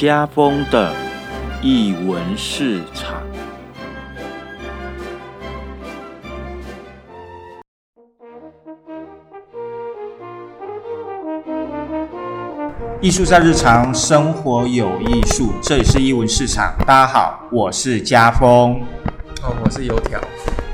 [0.00, 0.94] 家风的
[1.60, 3.20] 译文市场。
[13.02, 16.74] 艺术在日常生活有艺术，这里是艺文市场。
[16.86, 18.80] 大家好，我是家风。
[19.42, 20.18] 哦，我是油条。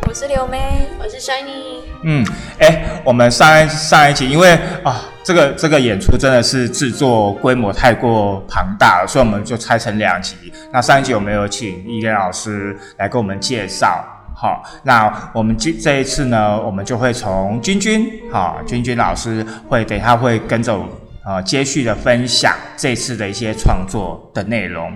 [0.07, 1.86] 我是刘梅，我是 Shiny。
[2.09, 2.25] 嗯，
[2.61, 10.37] 哎，我们上一上一集，因为啊，这个这个演出真的是制作规模太过庞大了，所以我们就拆成两集。
[10.73, 14.05] 那上一集我们有请易莲老师来给我们介绍。
[14.37, 20.79] 好，那我们这这一次呢，我们就会从君君，好，君君老师会等一下会跟着
[21.25, 24.93] 呃接续的分享这次的一些创作的内容。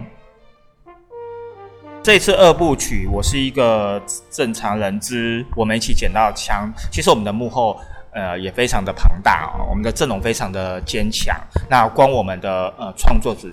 [2.03, 6.73] 这次二部曲，我是一个正常人之，我们一起捡到枪。
[6.91, 7.79] 其实我们的幕后
[8.13, 11.37] 呃也非常的庞大哦，我们的阵容非常的坚强。
[11.69, 13.49] 那光我们的呃创作者。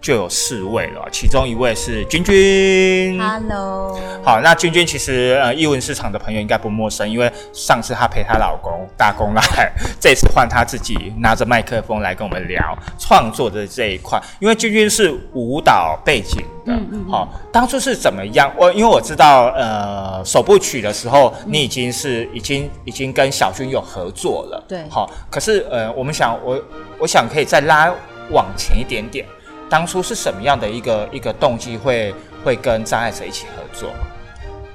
[0.00, 3.20] 就有四位了，其中一位是君君。
[3.20, 3.98] Hello。
[4.24, 14.20] 好，那君君其实呃，艺文市场的朋友应该不陌生，因为上次她陪她老公打工来，这次换她自己拿着麦克风来跟我们聊创作的这一块。
[14.38, 17.06] 因为君君是舞蹈背景的，嗯嗯。
[17.10, 18.52] 好，当初是怎么样？
[18.56, 24.64] 我因为我知道呃，首部曲的时候，你已经是已经已经跟小军有合作了。
[24.68, 24.84] 对。
[24.88, 26.60] 好，可是呃，我们想我
[27.00, 27.92] 我想可以再拉
[28.30, 29.26] 往前一点点。
[29.70, 33.92] 当初是什么样的一个一个动机会会跟障碍者一起合作？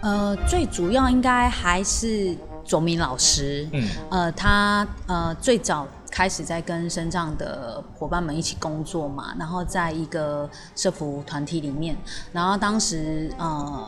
[0.02, 3.68] 呃，最主要应该还是左明老师。
[3.72, 11.98] 嗯，呃，他呃最早开始在跟身障的伙伴们一起工作嘛，然后在一个社服团体里面，
[12.32, 13.88] 然后当时呃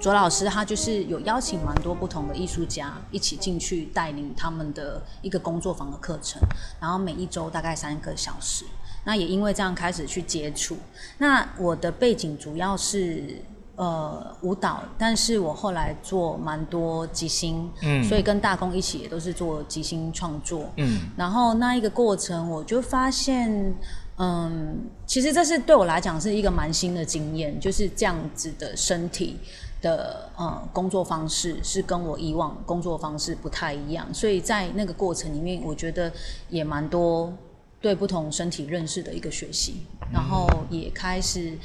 [0.00, 6.40] 卓老师他就是有邀请蛮多不同的艺术家一起进去带领他们的一个工作坊的课程，
[6.80, 8.64] 然后每一周大概三个小时。
[9.06, 10.76] 那也因为这样开始去接触。
[11.18, 13.40] 那我的背景主要是
[13.76, 21.02] 呃舞蹈，但是我后来做蛮多即兴，嗯，所以跟大公一起也都是做即兴创作，嗯。
[21.16, 23.72] 然后那一个过程，我就发现，
[24.18, 29.38] 嗯，其实这是对我来讲是一个蛮新的经验，就是这样子的身体
[29.80, 36.12] 的呃工作方式是跟我以往工作方式不太一样，所以在那个过程里面，我觉得
[36.48, 37.32] 也蛮多。
[37.86, 41.56] 对不同身体认识的一个学习，然后也开始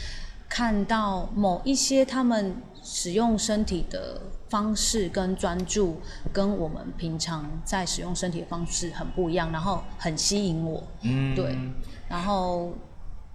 [0.48, 6.00] 看到某一些他们使用身体的方式跟专注，
[6.31, 10.84] 跟我们平常在使用身体的方式很不一样，然后很吸引我。
[11.02, 11.58] 嗯，对，
[12.08, 12.72] 然后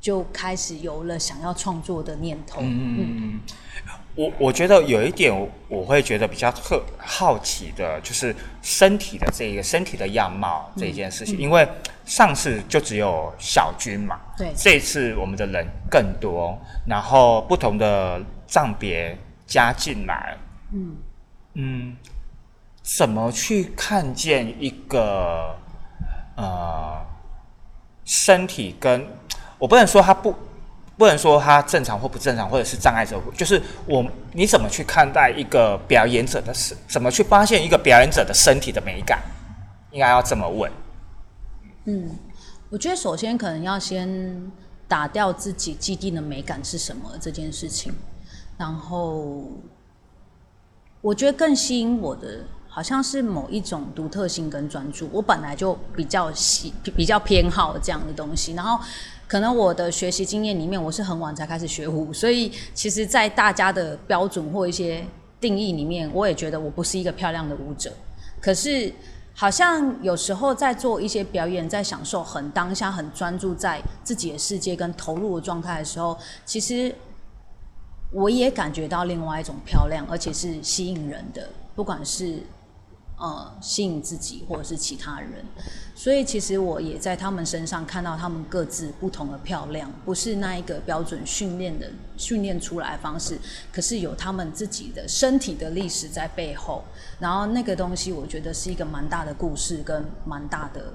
[0.06, 2.60] 就开始有了想要创作的念头。
[2.60, 3.40] 嗯嗯嗯。
[4.14, 5.34] 我我觉得有一点
[5.68, 11.68] 我会觉得比较特好奇的，就是身体的这个身体的样貌这一件事情，因为
[12.04, 16.56] 上次就只有小军嘛，对，这次我们的人更多，
[16.86, 20.38] 然后不同的账别加进来，
[20.72, 20.96] 嗯。
[21.58, 21.96] 嗯，
[22.82, 25.56] 怎么去看见一个
[26.36, 27.04] 呃
[28.04, 29.04] 身体跟
[29.58, 30.34] 我不能说他不。
[30.98, 34.02] 不能说他正常或不正常，或者是障碍者，就是我
[34.32, 36.74] 你怎么去看待一个表演者的身？
[36.88, 39.22] 怎么去发现一个表演者的身体的美感？
[39.90, 40.72] 应该要这么问。
[41.84, 42.16] 嗯，
[42.70, 44.50] 我觉得首先可能要先
[44.88, 47.92] 打掉自己既定的美感是什么这件事情，
[48.56, 49.44] 然后
[51.02, 52.42] 我觉得更吸引我的
[52.76, 55.08] 好像是某一种独特性跟专注。
[55.10, 58.78] 我本来就比较喜比较偏好这样的东西，然后。
[59.28, 65.04] 可能我的学习经验里面，我是很晚才开始学舞，所以其实，在大家的标准或一些
[65.40, 67.92] 定义里面，我也觉得我不是一个漂亮的舞者。
[68.40, 68.92] 可是，
[69.34, 76.94] 好像有时候在做一些表演，在享受很当下、很专注在自己的世界跟投入的状态的时候，其实
[78.12, 82.38] 我也感觉到另外一种漂亮，而且是吸引人的，不管是。
[83.18, 85.42] 呃，吸引自己或者是其他人，
[85.94, 93.38] 所以其实我也在他们身上看到他们各自不同的漂亮，不是那一个标准训练的训练出来方式，
[93.72, 96.84] 可是有他们自己的身体的历史在背后，
[97.18, 100.92] 然后那个东西我觉得是一个蛮大的故事跟蛮大的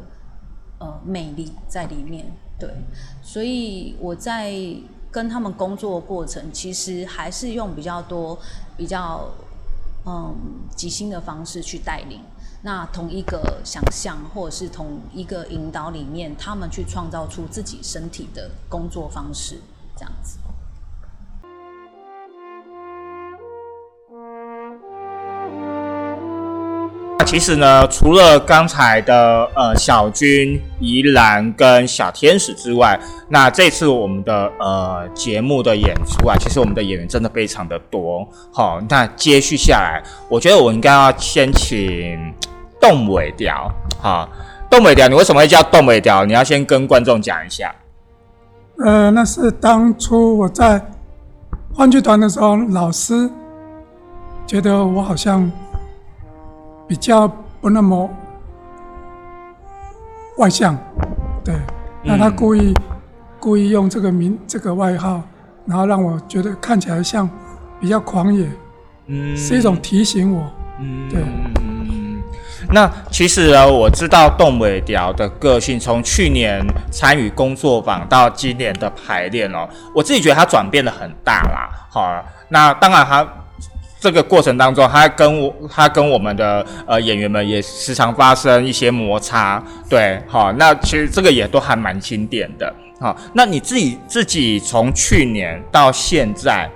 [0.80, 2.70] 呃魅力在里面，对，
[3.24, 4.54] 所以我在
[5.10, 8.38] 跟他们工作过程，其实还是用比较多
[8.78, 9.28] 比较。
[10.06, 10.36] 嗯，
[10.76, 12.22] 即兴的方式去带领，
[12.64, 19.62] 那同一个想象或者是同一个引导里面，他们去创造出自己身体的工作方式，
[19.96, 20.40] 这样子。
[27.24, 38.28] 其实呢，除了刚才的呃小军、宜兰跟小天使之外，那这次我们的呃节目的演出啊，其实我们的演员真的非常的多。
[38.52, 42.34] 好，那接续下来，我觉得我应该要先请
[42.80, 43.72] 动尾雕。
[44.00, 44.30] 好，
[44.70, 46.26] 动尾雕，你为什么会叫动尾雕？
[46.26, 47.74] 你要先跟观众讲一下。
[48.84, 50.82] 呃，那是当初我在
[51.74, 53.30] 话剧团的时候，老师
[54.46, 55.52] 觉得我好像。
[56.92, 57.26] 比较
[57.62, 58.10] 不那么
[60.38, 60.78] 外向，
[61.42, 61.56] 对，
[62.04, 62.74] 那他故意
[63.40, 65.22] 故意用这个名这个外号，
[65.66, 67.30] 然后让我觉得看起来像
[67.80, 68.46] 比较狂野，
[69.06, 70.44] 嗯，是一种提醒我，
[70.82, 71.22] 嗯，对，
[71.62, 72.22] 嗯，
[72.74, 76.62] 那其实啊，我知道邓伟雕的个性，从去年
[76.92, 79.66] 参与工作坊到今年的排练哦，
[79.96, 83.26] 我自己觉得他转变的很大啦，好，那当然他。
[84.02, 96.68] 这个过程当中，他跟我，他跟我们的呃演员们也时常发生一些摩擦，对，好，那其实这个也都还蛮经典的，好，那你自己自己从去年到现在，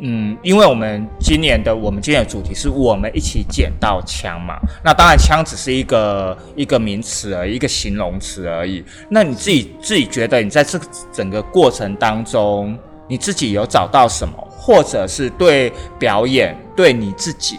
[0.00, 10.76] 嗯，因为我们今年的我们今年的主题是我们一起捡到枪嘛，那当然枪只是一个一个名词而已，一个形容词而已，那你自己自己觉得你在这
[11.12, 12.76] 整个过程当中，
[13.08, 14.34] 你自己有找到什么？
[14.60, 17.58] 或者是对表演，对你自己，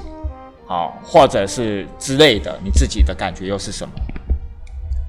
[0.67, 3.93] 好，或者是之类的，你自己的感觉又是什么？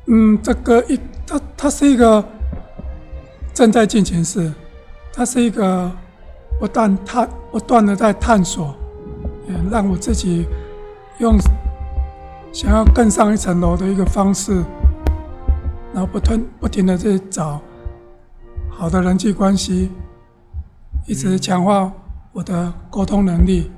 [0.07, 2.25] 嗯，这个一，它它是一个
[3.53, 4.51] 正在进行式，
[5.13, 5.93] 它是一个
[6.59, 8.75] 不断探不断的在探索，
[9.47, 10.47] 嗯让我自己
[11.19, 11.37] 用
[12.51, 14.65] 想要更上一层楼的一个方式，
[15.93, 17.61] 然后不断不停的在找
[18.71, 19.91] 好的人际关系。
[21.07, 21.93] 一直强化
[22.33, 23.71] 我的沟通能力。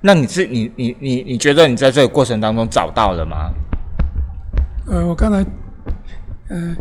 [0.00, 3.50] 那你是你你你你觉得你在这个过程当中找到了吗？
[4.86, 5.44] 呃，我刚才
[6.48, 6.76] 呃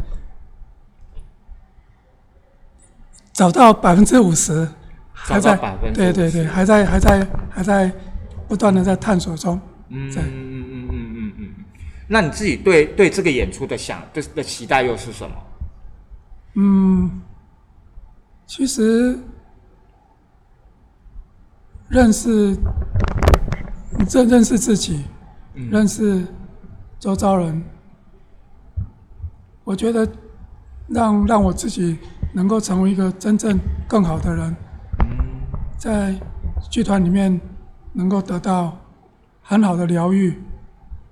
[3.33, 4.67] 找到百分之五十，
[5.11, 5.57] 还在
[5.91, 7.91] 对对对，还在还在还在
[8.47, 9.59] 不断的在探索中。
[9.89, 11.49] 嗯嗯嗯嗯嗯嗯嗯。
[12.07, 15.35] 那你自己对对这个演出的想的的期待又是什么？
[16.55, 17.09] 嗯。
[18.57, 19.19] 其实
[21.89, 22.57] 认识，
[24.09, 25.03] 认认识自己，
[25.53, 26.25] 认识
[26.97, 27.61] 周遭人，
[29.65, 30.09] 我觉得
[30.87, 31.99] 让让我自己
[32.31, 33.59] 能够成为一个真正
[33.89, 34.55] 更好的人，
[35.77, 36.17] 在
[36.71, 37.37] 剧团里面
[37.91, 38.77] 能够得到
[39.41, 40.41] 很好的疗愈，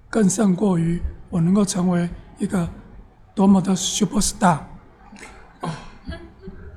[0.09, 0.97] 更胜过于
[1.29, 2.69] 我能够成为一个
[3.35, 4.59] 多么的 super star。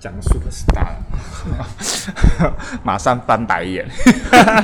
[0.06, 0.86] 讲 super star，
[2.84, 3.84] 马上翻白眼。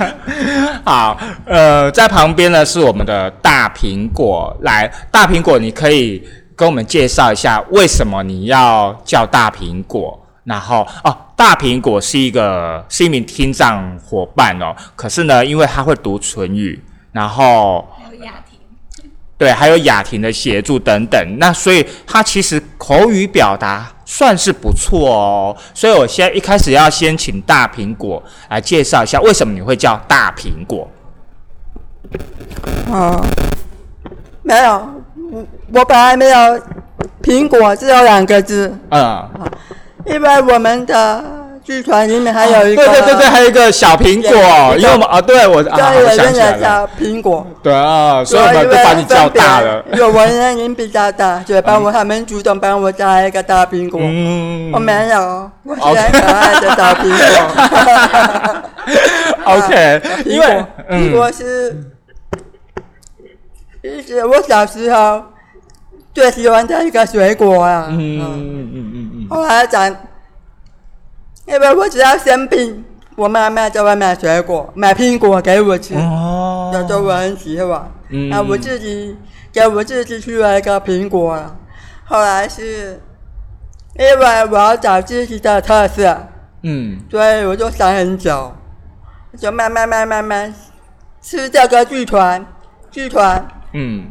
[0.86, 6.22] 好，呃，在旁边呢是我们的大苹果，来，大苹果，你可以
[6.54, 10.16] 跟我们介绍一下为什么你要叫大苹果？
[10.44, 16.80] 然后，哦，大苹果是一个是一名听障伙伴哦，可是呢，因为他会读唇语，
[17.10, 18.58] 然后还有雅婷。
[19.38, 25.56] 对，还有雅婷的协助等等，那所以他其实口语表达算是不错哦。
[25.72, 30.86] 所以我现在一开始要先请大苹果来介绍一下，为什么你会叫大苹果？
[32.92, 33.18] 嗯，
[34.42, 34.86] 没有，
[35.72, 36.36] 我本来没有
[37.22, 38.78] 苹果，只有两个字。
[38.90, 39.26] 嗯，
[40.04, 41.41] 因为我们的。
[41.64, 44.32] 剧团里面还有一个，对对对对，还有一个小苹果，
[44.76, 49.84] 因为我们啊，对我啊，我想起来了，苹果，对啊，所以我们都把你叫大了。
[49.92, 54.00] 有我年龄比较大，就帮我他们主动帮我加一个大苹果。
[54.02, 57.26] 嗯，我没有，我喜欢可爱的大苹果。
[59.54, 61.76] OK，因为苹果是，
[64.04, 65.22] 是我小时候
[66.12, 67.86] 最喜欢的一个水果啊。
[67.88, 69.26] 嗯嗯嗯嗯嗯。
[69.30, 69.96] 后来长。
[71.44, 72.84] 因为我只要生病，
[73.16, 77.90] 我妈妈就会买水果，买苹果给我吃，有时候我很喜欢。
[78.30, 79.16] 那我自己
[79.52, 81.36] 给我自己去了一个苹果，
[82.04, 83.00] 后来是
[83.98, 86.28] 因为我要找自己的特色，
[86.62, 88.52] 嗯，所以我就想很久，
[89.36, 90.54] 就慢慢慢慢慢
[91.20, 92.46] 吃这个剧团，
[92.90, 94.06] 剧团，嗯，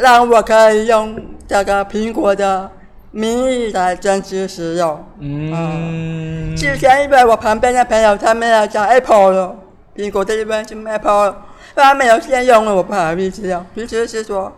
[0.00, 2.70] 让我可以用这个苹果的。
[3.10, 5.04] 名义来真实使用。
[5.18, 6.54] 嗯。
[6.56, 9.56] 之前因为我旁边的朋友他们要讲 Apple 了，
[9.94, 11.36] 苹果这边是 Apple，
[11.74, 13.64] 他们有先用了，我不好意思用。
[13.74, 14.52] 其实是说，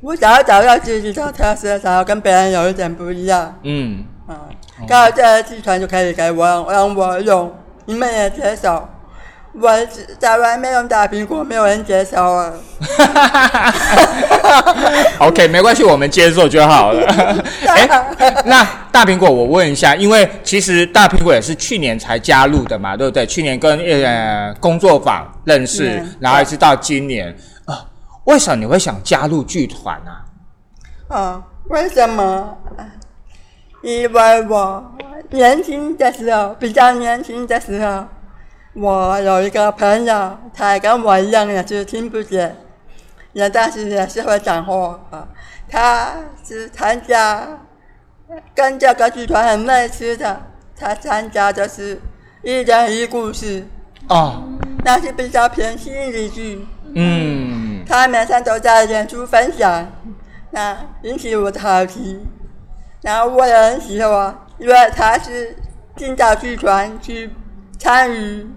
[0.00, 3.58] 我想要找到自己的特色，想要跟别人有一点不一样。
[3.62, 4.04] 嗯。
[4.26, 4.48] 啊，
[4.88, 8.88] 刚好这个集团就可以给我让我用，你们也接受。
[9.60, 9.70] 我
[10.18, 12.52] 在外面用大苹果，没有人接受啊。
[15.20, 17.06] OK，没关系，我们接受就好了。
[17.66, 17.88] 哎、
[18.46, 23.24] 那大苹果，我问一下，因为其实大苹果也是去年才加入的嘛，对不对？
[23.24, 27.34] 去年跟呃工作坊认识，嗯然后一直到今年
[27.66, 27.86] 啊、
[28.24, 30.24] 为什么你会想加入剧团啊？
[31.08, 32.58] 啊，为什么？
[33.82, 34.92] 因为我
[35.30, 38.04] 年轻的时候，比较年轻的时候，
[38.74, 42.56] 我有一个朋友，他也跟我一样也是听不见，
[43.32, 45.28] 也但是也是会讲话啊。
[45.68, 46.14] 他
[46.46, 47.60] 是参加
[48.54, 50.42] 跟这个剧团很类似的，
[50.76, 52.00] 他参加的是
[52.42, 53.64] 一人一故事，
[54.08, 54.42] 哦，
[54.84, 56.66] 那是比较偏心理剧。
[56.96, 59.86] 嗯，他每天都在演出分享，
[60.50, 62.20] 那引起我的好奇，
[63.02, 65.56] 然后我也很喜欢，因为他是
[65.96, 67.30] 进到剧团去
[67.78, 68.48] 参与，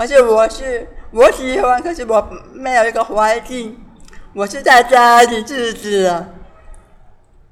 [0.00, 3.78] 可是我是我喜欢，可是我没有一个环境，
[4.32, 6.02] 我是在家里自己。
[6.04, 6.26] 的，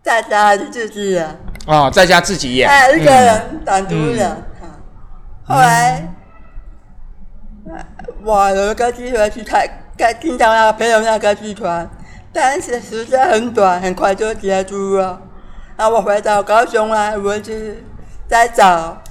[0.02, 1.19] 在家里自己。
[1.19, 1.37] 啊，
[1.67, 4.26] 哦，在家自己演，哎，一个嗯人单独演。
[4.26, 4.38] 啊
[5.45, 6.09] 后来，
[7.67, 7.85] 呃
[8.25, 11.87] 我有一个机会去看，看进到那个朋友那个剧团，
[12.33, 15.21] 但是时间很短，很快就结束了。
[15.76, 17.52] 然后我回到高雄来，我就
[18.26, 19.02] 在找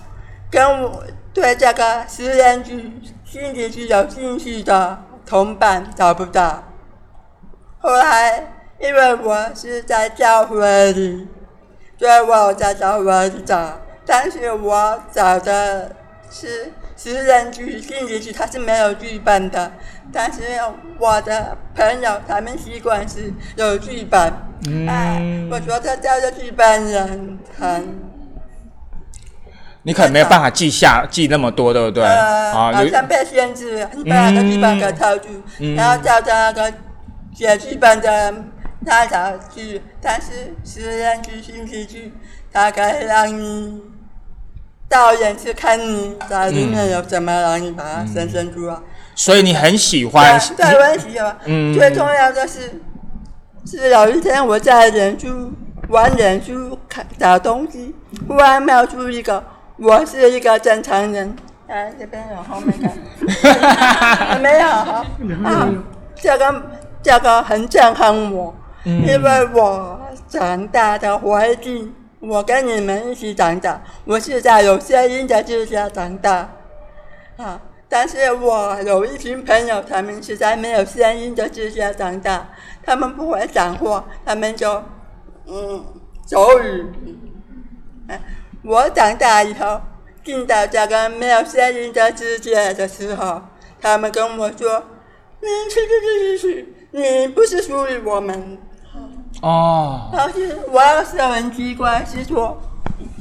[0.50, 2.92] 跟我对这个实验剧、
[3.30, 6.64] 心理剧有兴趣的同伴，找不到。
[7.80, 11.28] 后来，因为我是在教会里，
[12.00, 15.92] 所以我有在教会里找，但是我找的
[16.32, 19.74] 是十人剧、心理剧，它是没有剧本的。
[20.14, 20.44] 但是
[20.98, 24.22] 我的朋友他们习惯是有剧本，
[24.88, 28.00] 哎，我觉得这个剧本人很
[29.88, 32.04] 你可能没有办法记下记那么多，对不对？
[32.04, 35.30] 呃，啊，有好像被限制了，你把那个剧本给套住，
[35.60, 36.74] 嗯然后叫那个
[37.34, 38.52] 写剧本的人
[38.86, 42.12] 他才去，但是实验剧、心理剧，
[42.52, 43.82] 它可以让你
[44.90, 48.76] 导演去看你在里面有什么，让你把它生生出来。
[49.16, 51.38] 所以你很喜欢，对，我很喜欢。
[51.46, 52.82] 嗯最重要的是，
[53.66, 55.54] 是有一天我在人书
[55.88, 57.96] 玩人书看找东西，
[58.28, 59.42] 忽然冒出一个
[59.78, 61.36] 我是一个正常人。
[61.68, 65.06] 哎，这边有后面看， 没有啊，
[66.16, 66.64] 这个
[67.04, 68.56] 这个很震撼我，
[68.86, 76.50] 嗯因为我长大的环境，我跟你们一起长大，我是在有声音的之下长大，
[77.36, 82.48] 啊，但是我有一群朋友，他们是在没有声音的之下长大，
[82.82, 84.82] 他们不会讲话，他们就
[85.48, 85.84] 嗯
[86.26, 86.86] 手语。
[88.08, 88.18] 哎
[88.68, 89.80] 我长大以后
[90.26, 93.42] 进到这个没有声音的世界的时候，
[93.82, 94.84] 他们跟我说
[95.40, 98.58] ：“你去去去去去，你不是属于我们。”
[99.42, 102.62] 哦，但是我要是很奇怪，是说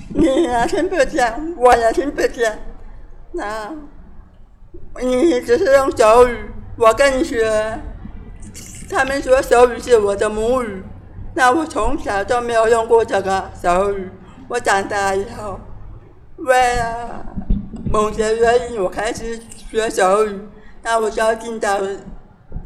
[0.09, 2.59] 你也听不见，我也听不见，
[3.31, 3.73] 那
[5.01, 7.79] 你只是用手语，我跟你学，
[8.91, 10.83] 他们说手语是我的母语，
[11.35, 14.11] 那我从小都没有用过这个手语，
[14.49, 15.59] 我长大以后，
[16.37, 17.27] 为了
[17.91, 20.41] 某些原因，我开始学手语，
[20.83, 21.79] 那我就要进到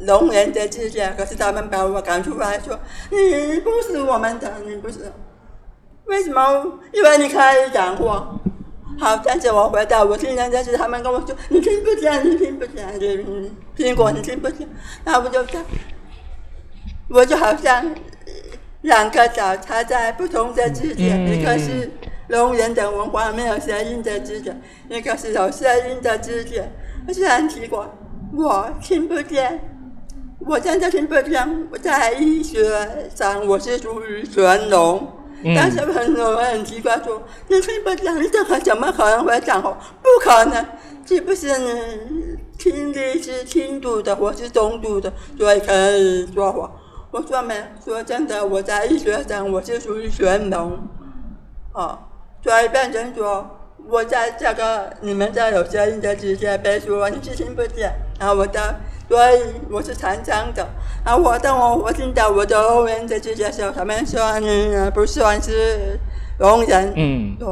[0.01, 5.11] 聋人的世界，可是他们把我赶出来说：“你不是我们的，你不是。”
[6.05, 6.79] 为什么？
[6.91, 8.39] 因为你可以讲话。
[8.99, 14.67] 好，但是我回到我听人家是他们跟我说：“你听不见，你听不见，你苹果你听不见。”
[15.05, 15.63] 那我就讲，
[17.09, 17.83] 我就好像
[18.81, 21.91] 两个脚插在不同的世界，嗯一个是
[22.27, 24.55] 龙人的文化没有声音的世界，
[24.89, 26.69] 一个是有声音的世界。
[27.07, 27.79] 而且很奇怪，
[28.33, 29.59] 我听不见。
[30.39, 35.07] 我真的听不见，我在医学上我是属于全聋，
[35.43, 39.77] 嗯但是很多人很奇怪说，你听不见，你这个怎么可能会讲话？
[40.01, 40.65] 不可能，
[41.05, 41.69] 是不是你
[42.57, 46.71] 听力是轻度的或是中度的，所以可以说话？
[47.11, 50.79] 我说没，说真的，我在医学上我是属于全能，
[51.73, 51.99] 哦，
[52.43, 53.57] 所以变成说。
[53.89, 58.75] 我在这个你们这有声音的直接被说你是听不见，然后我的，
[59.09, 59.41] 所以
[59.71, 60.69] 我是残障的。
[61.03, 65.99] 然后我当我我听到我的后人的世界的时候，他们说你不算是
[66.37, 67.47] 聋人，嗯，对。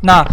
[0.00, 0.24] 那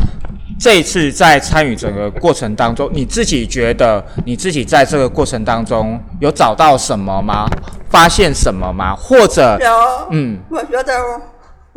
[0.60, 7.46] 这一次在参与整个过程当中，你自己觉得你自己在这个过程当中有找到什么吗？
[7.90, 8.96] 发现什么吗？
[8.96, 11.22] 或者，有，嗯，我觉得我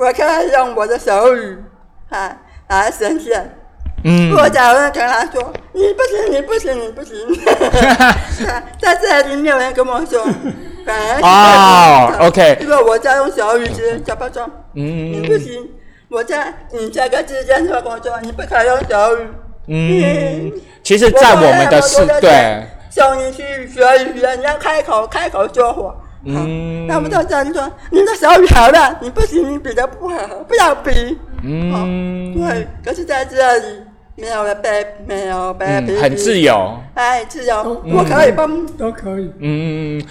[0.06, 1.58] 我可以用我的手语
[2.08, 2.36] 啊
[2.68, 3.56] 来呈现，
[4.04, 7.16] 嗯，我假如跟他说你不行，你不行，你不行，
[8.80, 10.24] 在这里没有人跟我说，
[10.86, 15.68] 反而哦，OK，因为我在用小语子小包装，嗯，你不行，
[16.08, 19.28] 我在你这个之间做工作，你不可以用小语，
[19.66, 25.94] 嗯，其实，在我们的是对，送你去学语言，要开口开口说话。
[26.24, 30.16] 嗯，那我就这样说，你的小语好了，你不行，你比的不好，
[30.48, 31.18] 不要比。
[31.44, 33.82] 嗯，对，可是在这里
[34.20, 35.66] 没有了被没有被
[36.00, 39.30] 很自由，哎，自由，我可以帮，都可以。
[39.38, 40.02] 嗯，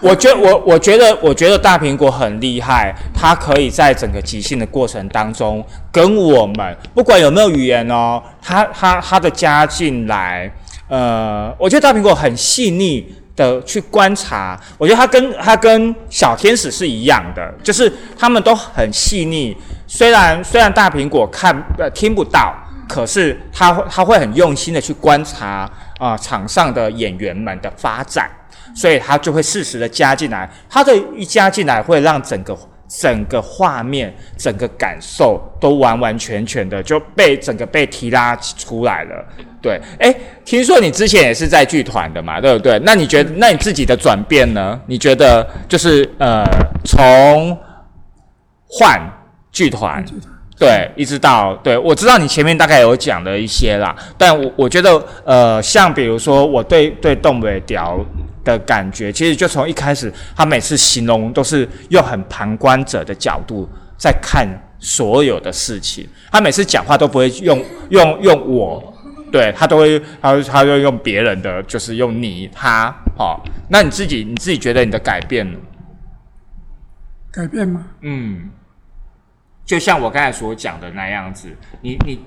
[0.00, 10.50] 我觉得我我觉得我觉得大苹果很厉害，它可以在整个即兴的过程当中，跟我们不管有没有语言哦，它它它的加进来，
[10.88, 13.14] 呃，我觉得大苹果很细腻。
[13.36, 19.56] 的去观察，我觉得他跟他跟小天使是一样的，就是他们都很细腻。
[19.88, 22.54] 虽然虽然大苹果看呃听不到，
[22.88, 28.30] 可是他他会很用心的去观察啊场上的演员们的发展，
[28.74, 30.50] 所以他就会适时的加进来。
[30.68, 32.56] 他的一加进来，会让整个。
[32.86, 39.24] 整个画面、整个感受都完完全全的就被整个被提拉出来了。
[39.60, 40.14] 对，哎，
[40.44, 42.78] 听说你之前也是在剧团的嘛，对不对？
[42.84, 44.78] 那你觉得，那你自己的转变呢？
[44.86, 46.44] 你觉得就是呃，
[46.84, 47.58] 从
[48.68, 49.00] 换
[49.50, 50.04] 剧团，
[50.58, 57.98] 对，一直到对我知道你前面大概有讲了一些啦，但我我觉得呃，像比如说我对对东北调。
[58.44, 64.46] 的感觉，其实就从一开始，他每次形容都是用很旁观者的角度在看
[64.78, 66.06] 所有的事情。
[66.30, 68.94] 他每次讲话都不会用用用我，
[69.32, 73.40] 对他都会他他就用别人的，就是用你他哦。
[73.70, 75.50] 那你自己你自己觉得你的改变？
[77.32, 77.86] 改变吗？
[78.02, 78.50] 嗯，
[79.64, 82.20] 就像我刚才所讲的那样子，你你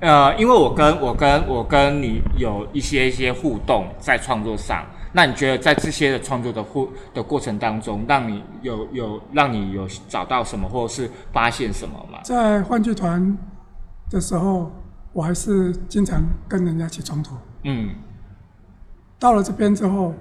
[0.00, 4.84] 呃，因为我跟我跟我跟你有一些一些互动在创作上。
[5.16, 12.18] 那你觉得在这些的创作的互的过程当中，让你有有让你有找到什么，或者是发现什么吗？
[12.24, 13.38] 在幻剧团
[14.10, 14.72] 的时候，
[15.12, 17.36] 我还是经常跟人家起冲突。
[17.62, 17.94] 嗯。
[19.20, 20.12] 到了这边之后，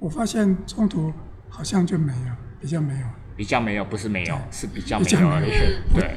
[0.00, 1.12] 我发现冲突
[1.48, 3.06] 好像就没有，比较没有。
[3.38, 5.50] 比较没有，不是没有，是比较没有而已。
[5.98, 6.16] 对。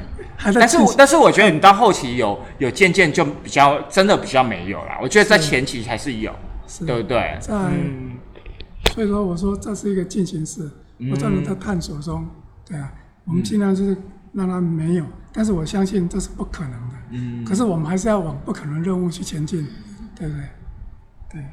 [0.52, 4.98] 但是但是我觉得你到后期有有渐渐就比较真的比较没有了。
[5.00, 6.30] 我觉得在前期还是有。
[6.86, 7.36] 对不对？
[7.38, 7.52] 在，
[8.94, 10.70] 所以说我说这是一个进行式，
[11.10, 12.26] 不断的在探索中，
[12.64, 12.90] 对啊，
[13.26, 13.94] 我们尽量就是
[14.32, 15.04] 让它没有，
[15.34, 16.94] 但是我相信这是不可能的。
[17.10, 19.68] 嗯，可是我们还是要往不可能任务去前进，
[20.18, 20.44] 对不对？
[21.32, 21.44] 对。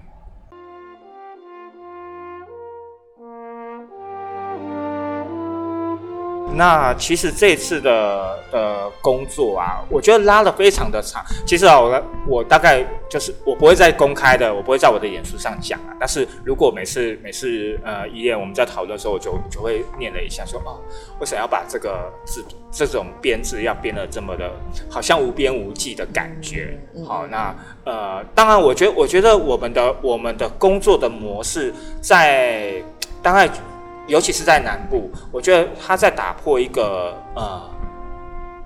[6.56, 11.24] 那其实这次的呃工作啊，我觉得拉的非常的长。
[11.46, 15.96] 其实啊，我我大概就是我不会在公开的，我不会在我的演出上讲啊。
[16.00, 20.82] 但是如果每次每次呃一燕我们在讨论的时候，我就就会念了一下，说哦，
[21.20, 24.52] 我想要把这个字这种编制要编的这么的，
[24.90, 26.78] 好像无边无际的感觉。
[27.08, 32.84] 好，那呃，当然，我觉得我觉得我们的我们的工作的模式在
[33.22, 33.50] 大概。
[34.10, 37.62] 尤其是在南部，我觉得他在打破一个呃，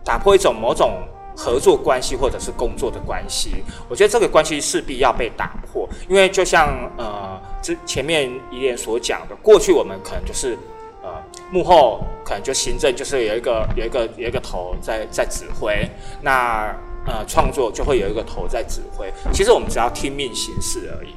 [0.04, 0.98] 打破一种某种
[1.36, 3.64] 合作关系或者是工作的关系。
[3.90, 10.58] 我觉得这个关系势必要被打破，因为就像呃之前面一连所讲的，过去我们可能就是
[11.04, 11.10] 呃
[11.52, 15.86] 幕后可能就行政就是有一个有一个有一个头在在指挥，
[16.22, 16.74] 那
[17.06, 19.12] 呃创作就会有一个头在指挥。
[19.34, 21.14] 其实我们只要听命行事而已。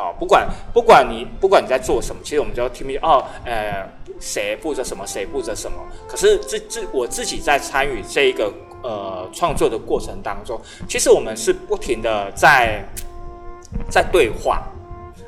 [0.00, 3.86] 好，不管不管你不管你在做什么，其实我们就要听命哦，呃，
[4.18, 5.76] 谁负责什么，谁负责什么。
[6.08, 8.50] 可是这这我自己在参与这一个
[8.82, 10.58] 呃创作的过程当中，
[10.88, 12.82] 其实我们是不停的在
[13.90, 14.62] 在对话，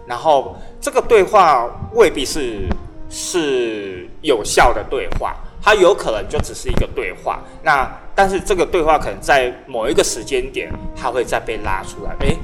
[0.06, 2.66] 然后这个对话未必是
[3.10, 7.42] 是有效的对话，它有可能就只是一个对话。
[7.62, 12.38] 那但是这个对话可能在某一个时间点，它会再被拉出来，诶。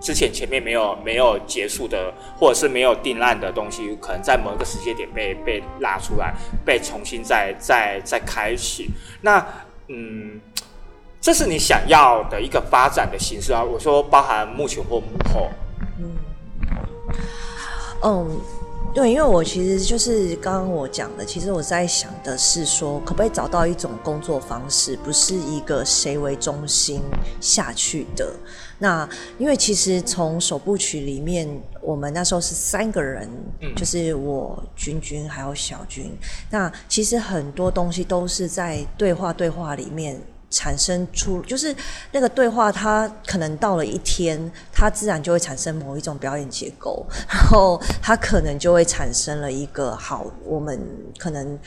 [0.00, 6.34] 之前前面没有没有结束的，或者是没有定案的东西，可能在某一个时间点被被拉出来，
[6.64, 8.90] 被重新再再再开启。
[9.20, 9.44] 那
[9.88, 10.40] 嗯，
[11.20, 13.62] 这是你想要的一个发展的形式啊。
[13.62, 15.48] 我说包含幕前或幕后。
[15.98, 16.16] 嗯，
[18.02, 18.40] 嗯。
[18.94, 27.02] 对，因为我其实就是刚刚我讲的，其实我在想的是说，可不可以找到一种工作方式，不是一个谁为中心
[27.38, 28.34] 下去的。
[28.78, 31.48] 那因为其实从首部曲里面，
[31.82, 33.28] 我们那时候是三个人，
[33.76, 36.10] 就是我君君还有小君。
[36.50, 41.74] 那其实很多东西都是在对话对话里面产生出，就是
[42.12, 50.80] 那个对话，它可能到了一天，它自然就会产生某一种表演结构，然后它可能就会产生了一个好，我们
[51.18, 51.58] 可能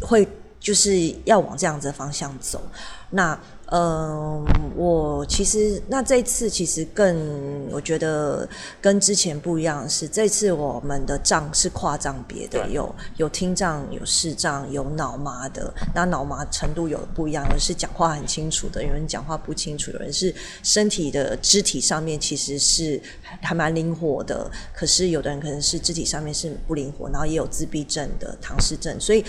[0.00, 0.26] 会
[0.62, 2.62] 就是要往这样子的方向走。
[3.10, 3.38] 那
[3.74, 4.44] 嗯，
[4.76, 8.46] 我其实那这次其实更我觉得
[8.82, 15.72] 跟之前不一样是，这次我们的账是跨账别的，有有听障、有视障、有脑麻的。
[15.94, 23.00] 那脑麻程度有不一样，有人是讲话很清楚的，有人讲话不清楚，有人是身体的肢体上面其实是
[23.40, 29.24] 还蛮灵活的，可是有的人可能是肢体上面是不灵活，然后也有自闭症的唐氏症，所以。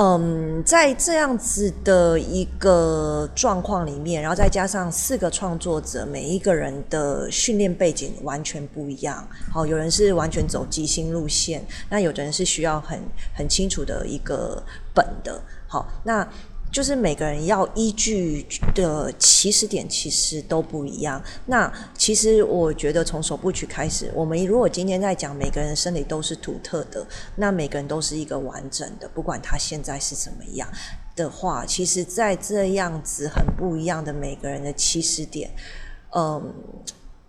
[0.00, 9.26] 嗯，在这样子的一个状况里面，然后再加上四个创作者，每一个人的训练背景完全不一样。
[9.52, 13.00] 好，有人是完全走即兴路线，那有的人是需要很
[13.34, 14.62] 很清楚的一个
[14.94, 15.42] 本的。
[15.66, 16.26] 好，那。
[16.70, 21.22] 就是每个人要依据的起始点其实都不一样。
[21.46, 30.68] 那其实我觉得从首部曲开始，我们如果今天在讲每个人的生理都是独特的，那每个人都是一个完整的，不管他现在是怎么样
[31.16, 35.50] 的话，其实，在这样子很不一样的每个人的起始点，
[36.14, 36.54] 嗯，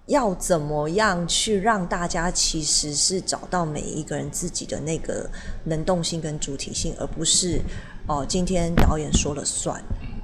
[0.08, 5.30] 要怎么样去让大家其实是找到每一个人自己的那个
[5.64, 7.62] 能动性跟主体性，而不是。
[8.10, 9.80] 哦，今天导演说了算，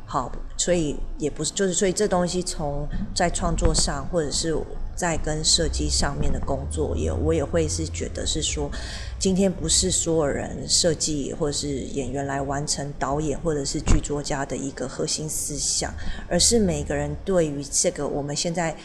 [0.08, 4.58] 好，所以也不是，就是所以这东西从在创作上，或者是
[4.95, 8.71] 在跟设计上面的工作，也我也会是觉得是说，
[9.19, 15.93] 今天不是所有人设计或者是演员来完成导演或者是剧作家的一个核心思想，
[16.28, 18.76] 而是每个人对于这个我们现在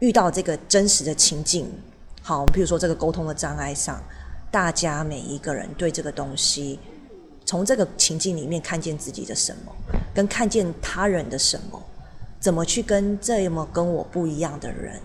[0.00, 1.70] 遇到这个真实的情境，
[2.20, 4.02] 好，我们比如说这个沟通的障碍上，
[4.50, 6.80] 大家每一个人对这个东西。
[7.52, 9.70] 从这个情境里面看见自己的什么，
[10.14, 11.78] 跟看见他人的什么，
[12.40, 14.98] 怎么去跟这么跟我不一样的人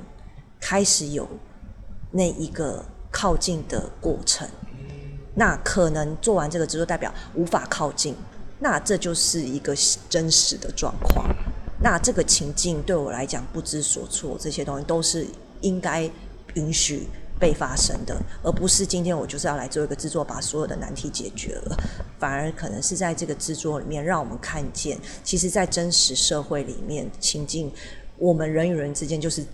[0.58, 1.28] 开始有
[2.10, 4.48] 那一个靠近的过程？
[5.36, 8.16] 那可能做完这个制作代表无法靠近，
[8.60, 9.76] 那这就是一个
[10.08, 11.26] 真实的状况。
[11.84, 15.28] 那这个情境对我来讲不知所措，这些东西都是
[15.60, 16.10] 应该
[16.54, 17.10] 允许。
[17.40, 21.78] 被发生的，而不是今天我就是要来做一个制作，把所有的难题解决了，
[22.20, 27.72] 反而可能是在这个制作里面，让我们看见，其实，在真实社会里面情境，
[28.18, 29.46] 我们人与人之间就是。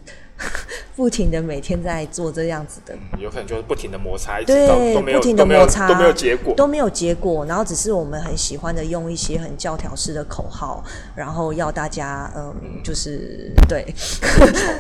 [0.95, 7.45] 不停的每天在做这样子的，有可能就是不停的摩擦，对，不停的摩擦都没有结果，都没有结果。
[7.45, 10.83] 然后只是我们很喜欢的用一些很教条式的口号，
[11.15, 12.53] 然后要大家嗯，
[12.83, 13.85] 就是对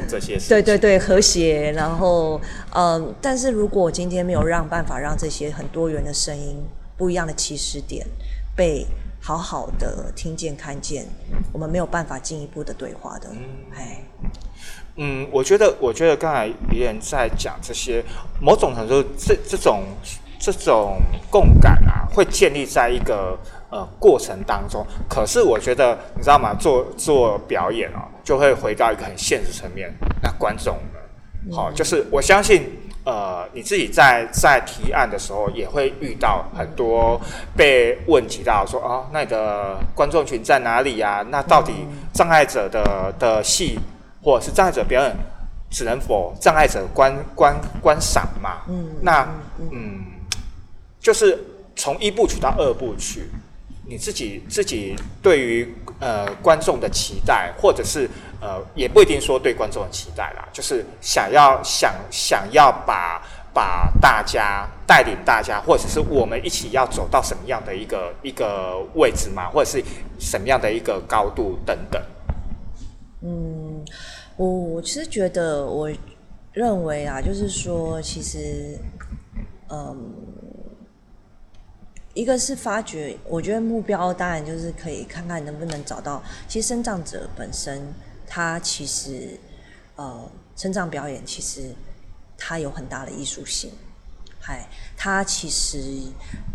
[0.07, 1.71] 这些， 对对对，和谐。
[1.71, 2.39] 然后
[2.73, 6.63] 嗯，但是如果今天没有让办法让这些很多元的声音、
[6.95, 8.05] 不一样的起始点
[8.55, 8.85] 被
[9.19, 11.07] 好好的听见、看见，
[11.51, 13.29] 我们没有办法进一步的对话的，
[13.75, 14.03] 哎。
[14.95, 18.03] 嗯，我觉得，我觉得刚才别人在讲这些，
[18.39, 19.83] 某种程度，这这种
[20.39, 20.97] 这种
[21.31, 23.35] 共感啊，会建立在一个
[23.71, 24.85] 呃过程当中。
[25.09, 26.53] 可是我觉得，你知道吗？
[26.59, 29.91] 做做表演哦，就会回到一个很现实层面。
[30.21, 31.55] 那观众呢？
[31.55, 32.69] 好，就是我相信，
[33.03, 37.19] 呃，你自己在在提案的时候，也会遇到很多
[37.57, 41.25] 被问及到说，哦，那你的观众群在哪里呀？
[41.31, 41.73] 那到底
[42.13, 43.79] 障碍者的的戏？
[44.23, 45.15] 或者是障碍者表演，
[45.69, 48.61] 只能否障碍者观观观赏嘛？
[48.69, 49.27] 嗯，那
[49.71, 50.03] 嗯，
[50.99, 51.37] 就是
[51.75, 53.29] 从一部曲到二部曲，
[53.85, 58.09] 你自己自己对于呃观众的期待，或者是
[58.39, 63.21] 呃也不一定说对观众的期待啦，就是想要想想要把
[63.53, 69.83] 把大家带领大家，或者是我们一起要走到什么样的一个一个位置嘛，或者是
[70.19, 72.01] 什么样的一个高度等等。
[73.21, 73.52] 嗯。
[74.35, 75.91] 我我其实觉得，我
[76.53, 78.77] 认为啊，就是说，其实，
[79.69, 80.11] 嗯，
[82.15, 86.23] 一个是发掘，我觉得目标当然就是可以看看能不能找到。
[86.47, 87.93] 其实，生长者本身，
[88.25, 89.37] 他其实，
[89.97, 91.69] 呃，生长表演其实
[92.35, 93.71] 它有很大的艺术性，
[94.39, 94.67] 嗨，
[94.97, 95.77] 它其实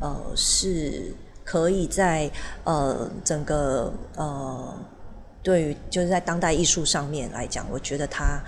[0.01, 1.15] 呃是
[1.45, 2.29] 可以在
[2.65, 4.75] 呃整个呃。
[5.43, 8.43] 对于就是在当代艺术上面来讲，我觉得它，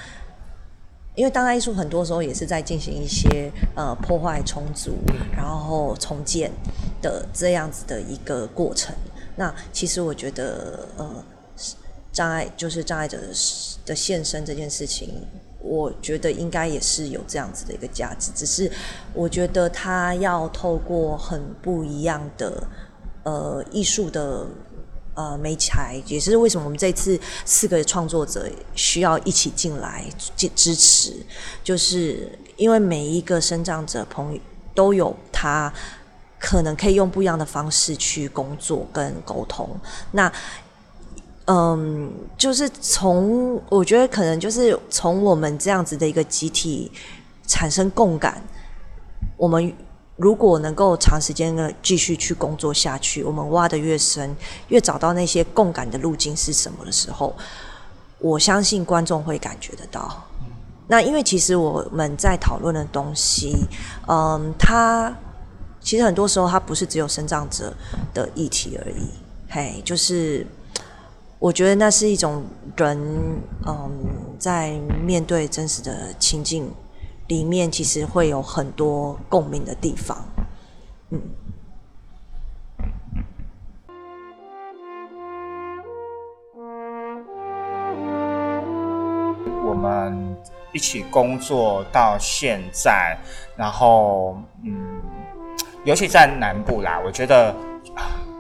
[1.15, 4.99] 因为当代艺术很多时候也是在进行一些呃破坏、重组，
[5.35, 6.51] 然后重建
[7.01, 8.95] 的这样子的一个过程。
[9.37, 11.25] 那其实我觉得呃
[12.13, 13.29] 障碍就是障碍者的
[13.87, 15.09] 的现身这件事情，
[15.61, 18.31] 我觉得应该也是有这样子的一个价值。
[18.35, 18.71] 只是
[19.15, 22.63] 我觉得它要透过很不一样的
[23.23, 24.45] 呃艺术的。
[25.21, 30.05] 呃媒材，也是为什么我们这次四个创作者需要一起进来
[30.37, 31.15] 支支持，
[31.63, 34.41] 就是因为每一个生长者朋友
[34.75, 35.73] 都有他
[36.39, 39.69] 可能可以用不一样的方式去工作跟沟通，
[40.13, 40.33] 那。
[41.47, 46.93] 嗯，就是从我觉得可能就是从我们这样子的一个集体
[47.45, 48.41] 产生共感，
[49.37, 49.75] 我们
[50.21, 54.37] 如果能够长时间的继续去工作下去，我们挖的越深，
[54.69, 57.35] 越找到那些共感的路径是什么的时候，
[58.19, 60.23] 我相信观众会感觉得到。
[60.89, 63.67] 那因为其实我们在讨论的东西，
[64.07, 65.11] 嗯，它
[65.81, 67.73] 其实很多时候它不是只有生长者
[68.13, 69.09] 的议题而已，
[69.49, 70.47] 嘿，就是。
[71.39, 72.45] 我觉得那是一种
[72.77, 72.99] 人，
[73.67, 73.91] 嗯，
[74.39, 76.71] 在面对真实的情境
[77.31, 80.19] 里面，其实会有很多共鸣的地方，
[81.11, 81.21] 嗯。
[89.65, 90.37] 我们
[90.73, 93.17] 一起工作到现在，
[93.57, 95.01] 然后，嗯，
[95.85, 97.55] 尤其在南部啦，我觉得。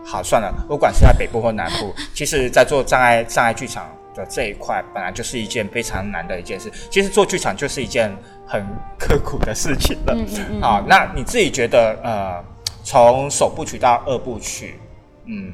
[0.04, 6.70] 好，算了，不管是在北部或南部，其实，在做障碍障碍剧场的这一块，本来就是一件非常难的一件事。
[6.90, 8.10] 其实做剧场就是一件
[8.46, 8.64] 很
[8.98, 10.14] 刻苦的事情了。
[10.14, 10.60] 嗯嗯嗯。
[10.60, 12.44] 好，那你自己觉得，呃，
[12.82, 14.78] 从首部曲到二部曲，
[15.26, 15.52] 嗯，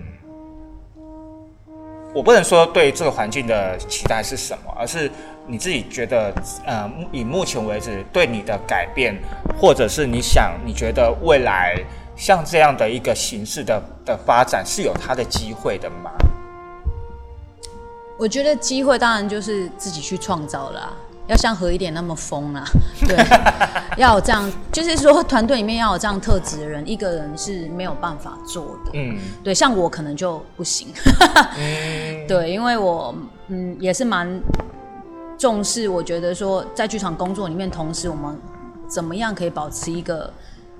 [2.15, 5.11] 我不能说对这个环境的期待是什么，而是
[5.47, 6.33] 你自己觉得，
[6.65, 9.15] 呃，以目前为止对你的改变，
[9.59, 11.77] 或者是你想，你觉得未来。
[12.19, 16.11] 像这样的一个形式的的发展是有它的机会的吗？
[18.17, 20.93] 我觉得机会当然就是自己去创造啦，
[21.27, 22.65] 要像何一点那么疯啦，
[23.07, 23.17] 对，
[23.99, 30.89] 要有这样，就是说团队里面要有这样特质的人，一个人是没有办法做的，嗯，对，像我可能就不行，
[32.27, 33.15] 对，因为我
[33.49, 34.41] 嗯也是蛮
[35.37, 38.39] 重视，我觉得说在剧场工作里面，同时我们
[38.89, 40.33] 怎么样可以保持一个。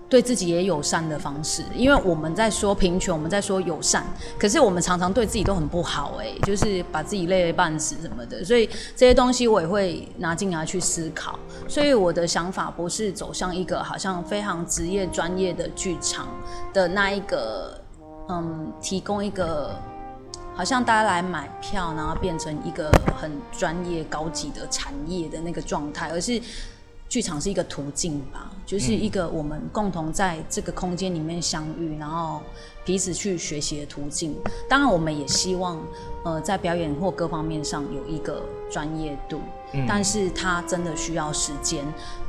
[0.09, 4.07] 对自己也友善的方式，因为我们在说平权，我们在说友善，
[4.39, 11.37] 可是我们常常对自己都很不好，哎，就是把自己累得半死什么的，所以这些东西我也会拿进来去思考。
[11.67, 16.29] 所以我的想法不是走向一个好像非常职业专业的剧场
[16.73, 17.81] 的那一个，
[18.29, 19.75] 嗯，提供一个
[20.55, 26.41] 好像大家来买票，然后变成一个很专业高级的产业的那个状态，而是。
[27.17, 32.43] 剧场是一个途径吧，就是一个我们共同在这个空间里面相遇，然后
[32.85, 34.37] 彼此去学习的途径。
[34.69, 35.81] 当然，我们也希望，
[36.27, 39.41] 呃，在表演或各方面上有一个专业度，
[39.73, 41.83] 嗯但是它真的需要时间。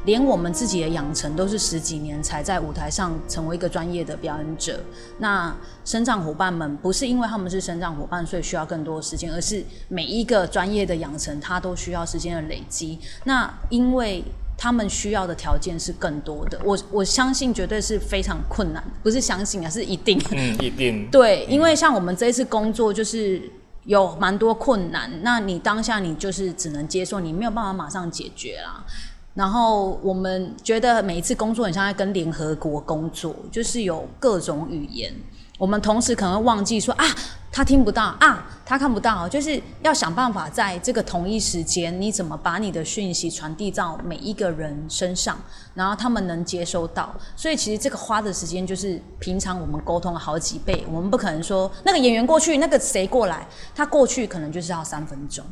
[0.06, 4.80] 连我们自己的养成都是十几年才在舞台上成为一个专业的表演者。
[5.18, 12.98] 那生长伙伴们不是因为他们是生长伙伴，所以需要更多时间，而是每一个专业的养成，它都需要时间的累积。
[13.26, 14.24] 那因为
[14.58, 20.20] 他们需要的条件是更多的，我我相信绝对是非常困难，不是相信啊，是一定。
[20.32, 21.08] 嗯， 一定。
[21.12, 23.40] 对，因为像我们这一次工作就是
[23.86, 28.84] 有蛮多困难，那你当下你就是只能接受，你没有办法马上解决啦。
[29.36, 35.14] 然后我们觉得每一次工作很像在跟联合国工作，就是有各种语言。
[35.58, 37.06] 我们同时可能会忘记说啊，
[37.52, 45.36] 他听不到啊，他看不到，就是要想办法在这个同一时间，你怎么把你的讯息传递到每一个人身上，
[45.74, 47.12] 然后他们能接收到。
[47.36, 50.86] 所以其实这个花的时间就是平常我们沟通了好几倍。
[50.92, 55.44] 我们不可能说那个演员过去，那个谁过来，他过去可能就是要三分钟。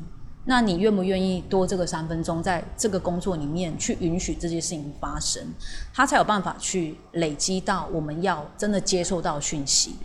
[0.47, 5.43] 那你愿不愿意多这个三分钟，在这个工作里面去允许这些事情发生，
[5.91, 9.95] 他才有办法去累积到我们要真的接受到讯息。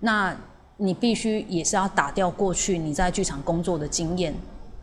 [0.00, 0.34] 那
[0.78, 4.34] 你必须也是要打掉过去你在剧场工作的经验，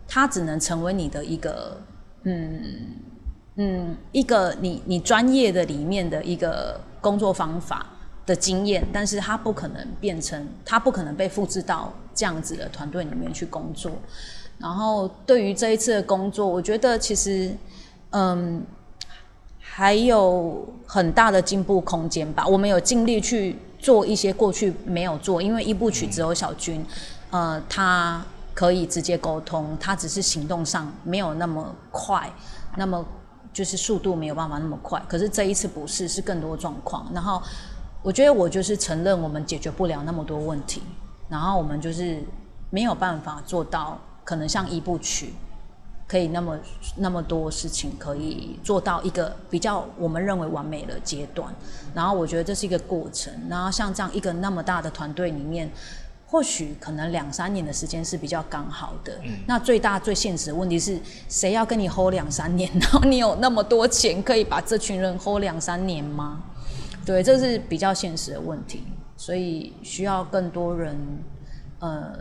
[0.07, 1.75] 它只能成为你的一个
[2.23, 2.63] 嗯
[3.55, 7.85] 嗯一个你你专业的里面的一个工作方法
[8.27, 13.91] 的经验，但是它不可能变成，它不可能被复制到这样子的团队里面去工作。
[14.59, 17.53] 然后对于这一次的工作，我觉得其实，
[18.11, 18.63] 嗯，
[19.59, 22.47] 还有很大的进步空间吧。
[22.47, 26.85] 我们有尽力去做一些过去没有做，因为一部曲只有小军，
[27.31, 32.31] 呃，他可以直接沟通，他只是行动上没有那么快，
[32.77, 33.03] 那么
[33.51, 35.01] 就是速度没有办法那么快。
[35.09, 37.05] 可是这一次不是，是更多状况。
[37.13, 37.41] 然后
[38.01, 40.81] 我觉得我就是承认我们解决不了那么多问题，
[41.27, 42.23] 然后我们就是
[42.69, 43.99] 没有办法做到。
[44.23, 45.33] 可能像一部曲，
[46.07, 46.57] 可以那么
[46.97, 51.53] 那么多事情可以做到一个比较我们认为完美的阶段，
[51.93, 55.69] 然后我觉得这是一个过程，然后像这样一个那么大的团队里面，
[56.27, 59.19] 或许可能两三年的时间是比较刚好的。
[59.47, 62.69] 那最大最现实的问题是谁要跟你 hold 两三年？
[62.79, 66.43] 然后你有那么多钱可以把这群人 hold 两三年吗？
[67.05, 68.83] 对，这是比较现实的问题，
[69.17, 70.97] 所以需要更多人
[71.79, 72.17] 呃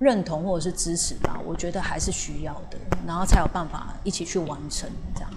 [0.00, 1.38] 认同或者是支持吧。
[1.44, 5.30] 我觉得还是需要的，然后才有办法一起去完成这样。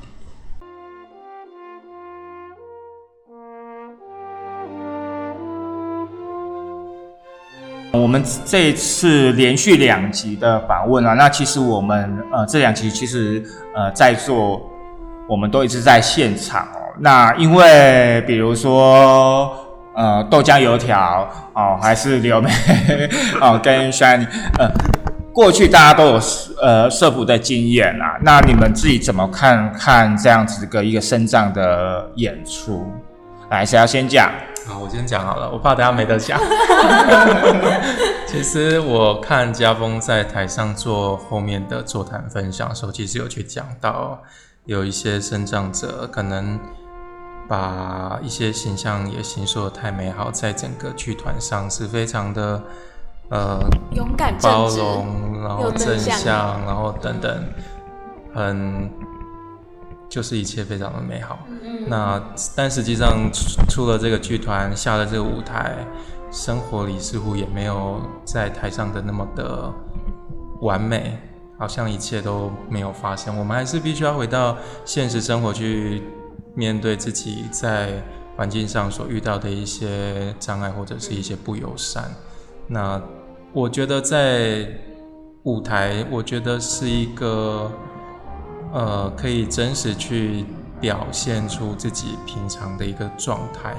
[7.91, 13.43] 我们这一次连续两集的访问啊，那其实我们呃这两集其实
[13.76, 14.62] 呃在座
[15.28, 16.80] 我们都一直在现场哦。
[16.99, 22.50] 那因为比如说呃豆浆油条哦，还是刘梅
[23.42, 24.20] 哦跟山
[24.60, 24.70] 呃
[25.34, 26.20] 过去大家都有
[26.62, 32.92] 呃社服的经验啊，那你们自己怎么看看这样子的一个生长的演出？
[33.50, 34.32] 来，谁要先讲？
[34.66, 36.40] 好，我先讲好了，我怕等下没得讲。
[38.26, 44.22] 其实我看家峰在台上做后面的座谈分享的时候，其实有去讲到，
[44.66, 46.60] 有一些生长者可能
[47.48, 52.62] 把一些形象也形塑的太美好，在整个剧团上是非常的
[53.30, 53.60] 呃
[53.96, 57.44] 勇敢、包容，然后正向，然后等等，
[58.34, 58.90] 很。
[60.10, 61.40] 就是一切非常的美好，
[61.88, 62.22] 那
[62.56, 65.76] 但实际上出出了这个剧团，下了这个舞台，
[66.32, 69.74] 生活里似乎也没有在台上的那么的
[70.62, 71.18] 完美，
[71.58, 73.36] 好像一切都没有发生。
[73.40, 76.04] 我们还是必须要回到现实生活去
[76.54, 78.02] 面对自己在
[78.36, 82.12] 环境上所遇到的一些障碍或者是一些不友善。
[82.68, 83.02] 那
[83.52, 84.68] 我觉得在
[85.44, 87.72] 舞台，我觉得是一个。
[88.76, 90.46] 呃，可以真实去
[90.82, 93.76] 表现出自己平常的一个状态，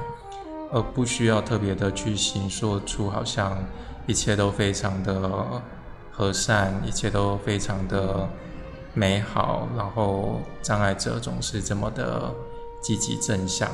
[0.71, 3.59] 而不需要特别的去形塑出好像
[4.07, 5.45] 一切都非常的
[6.13, 8.29] 和善，一切都非常的
[8.93, 12.33] 美好，然后障碍者总是这么的
[12.85, 13.67] 积极正向。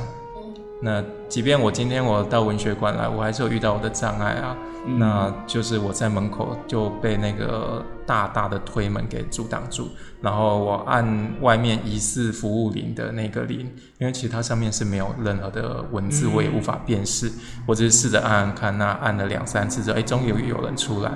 [0.83, 4.57] 那即便我今天我到文学馆来，我还是有遇到我的障碍啊。
[4.97, 9.89] 那就是我在门口就被那个大大的推门给阻挡住，
[10.23, 17.31] 然后我按外面疑似服务铃的那个铃，因为其实它上面是没有任何的文字，我也无法辨识。
[17.67, 21.11] 我只是试着按按看，那按了两三次之后，哎，终于有人出来。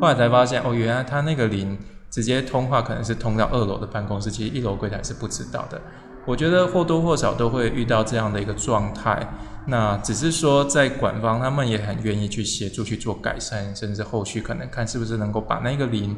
[0.00, 1.76] 后来才发现，哦，原来他那个铃
[2.08, 5.78] 直接通话可能是通到二楼的办公室，其实一楼柜台是不知道的。
[6.26, 9.26] 我觉得或多或少都会遇到这样的一个状态。
[9.66, 16.16] 那只是说，在管方他们也很愿意去协助去做改善，甚至后续可能看是不是能够把那个零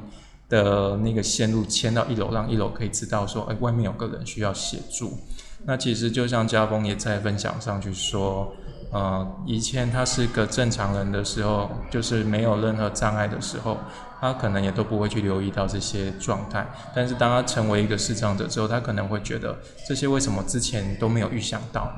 [0.49, 5.19] 的那个线路迁到一楼，让一楼可以知道说，哎，外面有个人需要协助。
[5.65, 8.55] 那其实就像家峰也在分享上去说，
[8.93, 13.79] 呃，以前他是个正常人的时候，就是没有任何障碍的时候，
[14.21, 16.67] 他可能也都不会去留意到这些状态。
[16.95, 21.91] 但是当他成为一个视障者之后，他可能会觉得这些为什么之前都没有预想到。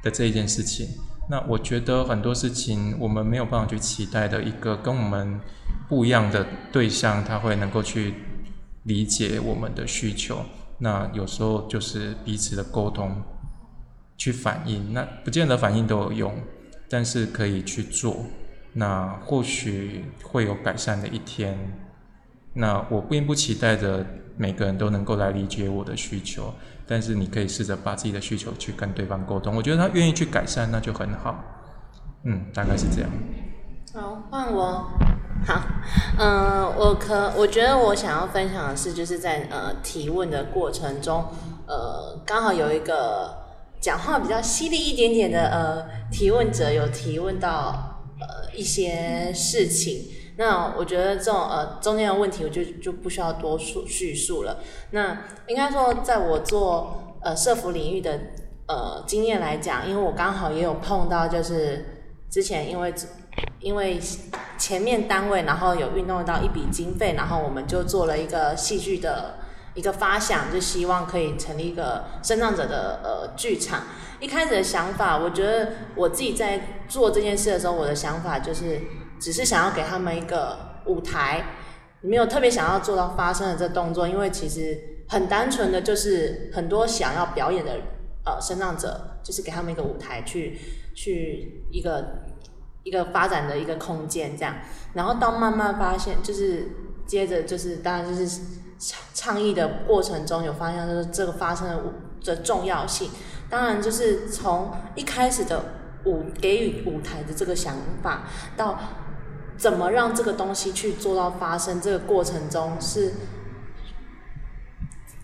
[0.00, 0.86] 的这一件事情，
[1.28, 5.40] 那我觉得很多事情我们没有办法去期待的一个跟我们
[5.88, 8.14] 不一样的对象，他会能够去
[8.84, 10.38] 理解我们的需求。
[10.78, 13.20] 那有时候就是彼此的沟通，
[14.18, 14.92] 去反应。
[14.92, 16.34] 那不见得反应都有用，
[16.90, 18.26] 但是可以去做。
[18.74, 21.56] 那或许会有改善的一天。
[22.52, 24.04] 那我并不期待着
[24.36, 26.52] 每个人都能够来理解我的需求。
[26.86, 31.44] 但是你可以试着把自己的需求去跟对方沟通，我觉得他愿意去改善，那就很好。
[32.24, 33.10] 嗯，大概是这样。
[33.94, 34.88] 好，换我。
[35.46, 35.62] 好，
[36.18, 41.26] 嗯，我可我觉得我想要分享的是，就是在呃提问的过程中，
[41.66, 43.37] 呃，刚好有一个
[43.80, 50.04] 讲话比较犀利一点点的呃提问者有提问到呃一些事情。
[50.36, 54.58] 那我觉得这种呃中间的问题，我就就不需要多述叙述了。
[54.92, 58.20] 那应该说，在我做呃社服领域的
[58.68, 62.94] 呃经验来讲，因为我刚好也有碰到，就是之前因为
[63.58, 63.98] 因为
[64.56, 69.40] 前面单位然后有运动到一笔经费，然后我们就做了一个戏剧的
[69.78, 73.84] 一个发想，就希望可以成立一个生长者的呃剧场。
[74.20, 78.80] 一开始的想法，我觉得我自己在做这件事的时候，我的想法就是。
[79.20, 80.56] 只是想要给他们一个
[80.86, 81.44] 舞台，
[82.02, 87.72] 没有特别想要做到发声的这动作，因为其实很单纯的就是很多想要表演的
[88.24, 90.56] 呃身障者，就是给他们一个舞台去
[90.94, 92.22] 去一个
[92.84, 94.54] 一个发展的一个空间这样，
[94.94, 96.68] 然后到慢慢发现，就是
[97.04, 98.40] 接着就是当然就是
[98.78, 101.82] 倡倡议的过程中有发现就是这个发生的
[102.24, 103.10] 的重要性，
[103.50, 105.64] 当然就是从一开始的
[106.04, 108.78] 舞给予舞台的这个想法到。
[109.58, 111.80] 怎么让这个东西去做到发生？
[111.80, 113.12] 这个过程中是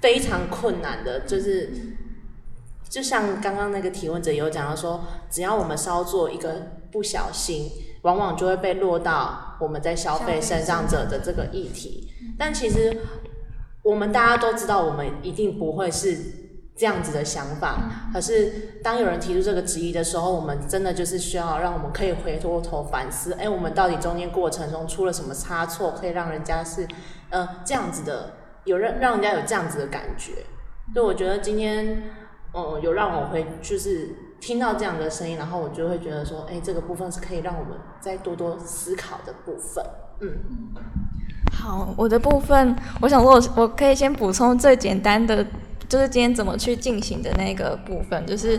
[0.00, 1.70] 非常困难的，就是
[2.88, 7.70] 就像刚刚那个提问者有讲到说，只要我们稍做一个不小心，
[8.02, 12.12] 往往就会被落到我们在消费身上者的这个议题。
[12.36, 13.02] 但其实
[13.85, 16.43] 我们大家都知道，我们一定不会是。
[16.76, 26.85] 这样子的想法，可是当有人提出这个质疑的时候，我们真的就是需要让我们可以回过头反思，哎，我们到底中间过程中出了什么差错，可以让人家是
[27.30, 28.32] 呃这样子的，
[28.64, 30.32] 有让让人家有这样子的感觉。
[30.93, 32.11] 所以我觉得今天，
[32.53, 39.85] 嗯，有让我回就是听到这样的声音，然后我就会觉得说，哎，这个部分是可以让我们再多多思考的部分。
[40.20, 40.28] 嗯，
[41.55, 45.46] 好，我的部分，我想说，我可以先补充最简单的。
[45.86, 48.59] 就是今天怎么去进行的那个部分，就是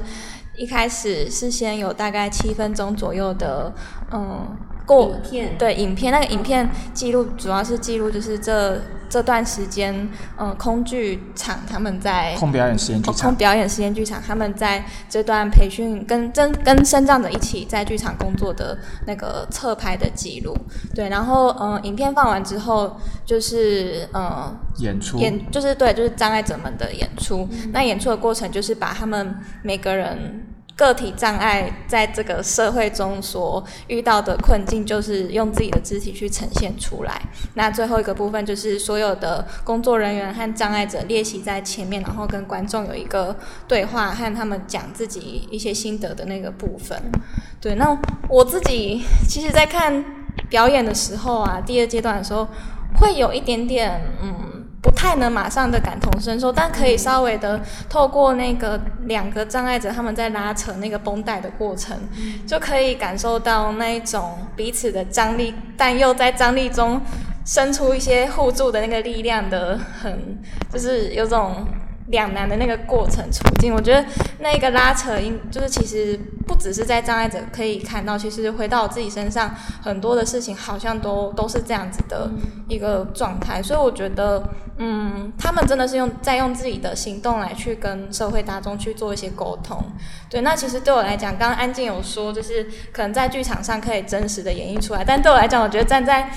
[0.56, 3.74] 一开始是先有大概七分钟左右的，
[4.12, 4.48] 嗯。
[4.88, 5.58] 影片。
[5.58, 8.80] 对影片，那个影片记录主要是记录就是这
[9.10, 18.78] 这段时间，嗯，空剧场他们在空表演实验剧场，空表演实验剧场他们在这段培训跟真跟生长者一起在剧场工作的
[19.08, 20.56] 那个侧拍的记录，
[20.94, 25.18] 对，然后嗯，影片放完之后就是嗯演出。
[25.18, 30.48] 演就是对就是障碍者们的演出，那演出的过程就是把他们每个人。
[30.76, 37.22] 个体障碍在这个社会中所遇到的困境，就是用自己的肢体去呈现出来。
[37.54, 43.34] 那最后一个部分就是所有的工作人员和障碍者列席在前面，然后跟观众有一个
[43.68, 47.02] 对话，和他们讲自己一些心得的那个部分。
[47.62, 47.98] 对，那
[48.28, 50.04] 我自己其实，在看
[50.50, 52.48] 表演的时候啊，第二阶段的时候，
[53.00, 54.65] 会有一点点嗯。
[54.86, 57.60] 不太能马上的感同身受，但可以稍微的
[57.90, 61.98] 透过那个两个障碍者他们在拉扯那个绷带的过程，
[62.46, 67.02] 就可以感受到那一种彼此的张力，但又在张力中
[67.44, 70.38] 生出一些互助的那个力量的，很
[70.72, 71.66] 就是有种。
[72.08, 74.06] 两难的那个过程处境，我觉得
[74.40, 82.30] 那个拉扯，应就是其实不只是在障碍者可以看到，其实回到我自己身上，很多的事情好像都都是这样子的
[82.68, 83.62] 一个状态。
[83.64, 84.44] 所以我觉得，
[84.78, 89.84] 嗯，他们真的是用在用自己的行动来去跟社会大众去做一些沟通。
[90.30, 96.30] 对，那其实对我来讲，刚刚安静有说，就是可能在剧场上可以真实的演绎出来，但对我来讲，我觉得站在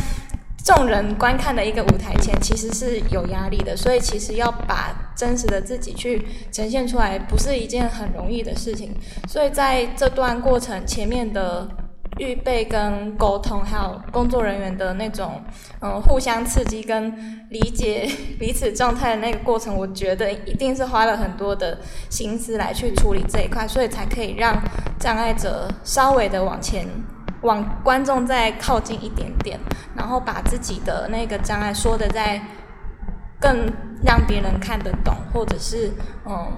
[0.68, 8.94] 众人观看的一个舞台前，其实是有压力的，所以其实要把真实的自己去呈现出来，不是一件很容易的事情。
[9.26, 11.66] 所以在这段过程前面的
[12.18, 15.40] 预备跟沟通，还有工作人员的那种
[15.80, 18.06] 嗯互相刺激跟理解
[18.38, 21.78] 彼此状态的那个过程，我觉得一定是花了很多的
[22.10, 24.54] 心思来去处理这一块，所以才可以让
[25.00, 26.86] 障碍者稍微的往前。
[27.42, 29.58] 往观众再靠近一点点，
[29.94, 32.40] 然后把自己的那个障碍说的再
[33.40, 33.66] 更
[34.04, 35.92] 让别人看得懂，或者是
[36.26, 36.52] 嗯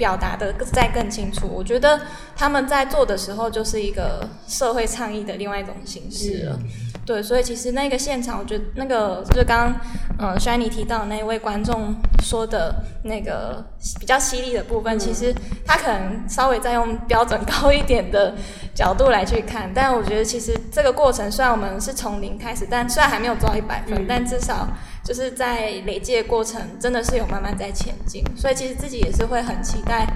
[0.00, 1.46] 表达的再更清楚。
[1.46, 2.00] 我觉得
[2.34, 6.58] 他们在做的时候就是一个社会倡议的另外一种形式了。
[7.04, 9.80] 对，所以其实那个现场，我觉得那个就刚刚
[10.18, 13.64] 嗯 Shiny 提到那位观众说的那个
[13.98, 15.34] 比较犀利的部分，其实
[15.66, 18.34] 他可能稍微再用标准高一点的
[18.74, 24.68] 角度来去看，但我觉得其实这个过程虽然我们是从零开始，但虽然还没有做到一百分，但至少
[25.02, 30.06] 就是在累积的过程真的是有慢慢在前进，所以其实自己也是会很期待。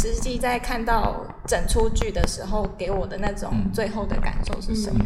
[0.00, 5.04] 实际在看到整出剧的时候，给我的那种最后的感受是什么？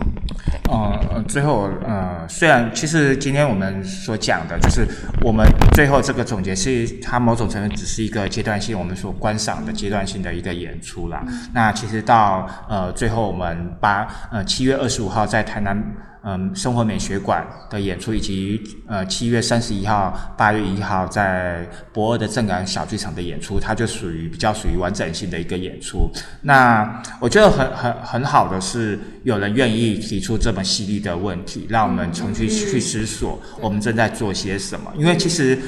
[0.71, 4.87] 嗯，最后呃，虽然其实今天我们所讲的，就是
[5.23, 11.25] 我们最后这个总结是它某种程度只是一个阶段性，我们所观赏的阶段性的一个演出啦。
[11.53, 15.77] 那其实到呃最后我们八呃七月二十五号在台南。
[16.29, 26.11] 嗯，生活美学馆的演出，以及呃七月三十一号、八月一号在博尔的正港小剧场的演出，它就属于比较属于完整性的一个演出。
[26.43, 34.93] 那我觉得很很很好的是，有人愿意提出这么犀利的问题，让我们重新去思索我们正在做些什么。
[34.97, 35.59] 因为其实，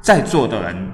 [0.00, 0.90] 在座的人，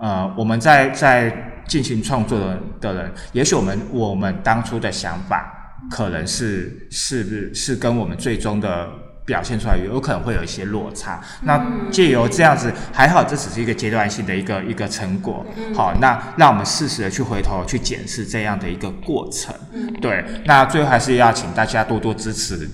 [0.00, 5.60] 呃，我们在在进行创作的的人，也许我们我们当初的想法。
[5.90, 8.88] 可能是是是跟我们最终的
[9.24, 11.20] 表现出来有可能会有一些落差。
[11.42, 11.60] 那
[11.90, 15.44] 借由这样子，还好这只是一个阶段性的一个一个成果。
[15.74, 19.54] 好，那让我们适时的去回头去检视这样的一个过程。
[20.00, 22.68] 对，那最后还是要请大家多多支持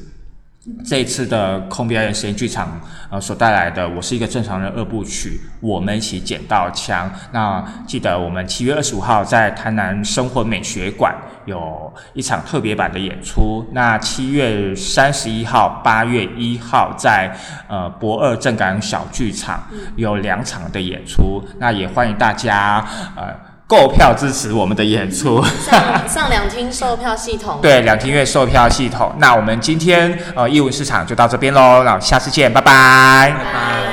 [0.85, 2.79] 这一次的空表演实验剧场，
[3.11, 7.11] 呃，所带来的《我是一个正常人》二部曲，我们一起捡到枪。
[7.33, 13.67] 那记得我们七月二十五号在台南生活美学馆有一场特别版的演出。
[13.73, 17.35] 那七月三十一号、八月一号在
[17.67, 21.43] 呃博二正港小剧场有两场的演出。
[21.59, 22.87] 那也欢迎大家
[23.17, 23.50] 呃。
[23.71, 29.15] 购票支持我们的演出，上上两厅售票系统， 对两厅院售票系统。
[29.19, 33.33] 那我们今天呃义文市场就到这边喽，那下次见，拜拜。
[33.39, 33.90] 拜拜。